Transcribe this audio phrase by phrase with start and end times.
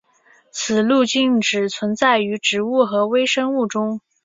[0.51, 4.01] 此路径只存在于植物和微生物中。